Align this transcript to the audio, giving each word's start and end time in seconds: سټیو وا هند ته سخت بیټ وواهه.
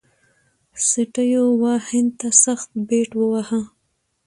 سټیو 0.87 1.45
وا 1.61 1.73
هند 1.89 2.11
ته 2.19 2.29
سخت 2.43 2.69
بیټ 2.87 3.09
وواهه. 3.19 3.61